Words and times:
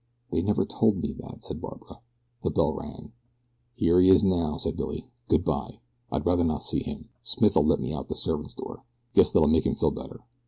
"They 0.31 0.41
never 0.41 0.65
told 0.65 0.97
me 0.97 1.13
that," 1.19 1.43
said 1.43 1.61
Barbara. 1.61 1.99
The 2.41 2.49
bell 2.49 2.73
rang. 2.73 3.11
"Here 3.75 4.01
he 4.01 4.09
is 4.09 4.23
now," 4.23 4.57
said 4.57 4.75
Billy. 4.75 5.05
"Good 5.27 5.45
bye 5.45 5.77
I'd 6.11 6.25
rather 6.25 6.43
not 6.43 6.63
see 6.63 6.81
him. 6.81 7.09
Smith'll 7.21 7.63
let 7.67 7.79
me 7.79 7.93
out 7.93 8.07
the 8.07 8.15
servants' 8.15 8.55
door. 8.55 8.83
Guess 9.13 9.29
that'll 9.29 9.47
make 9.47 9.67
him 9.67 9.75
feel 9.75 9.91
better. 9.91 10.21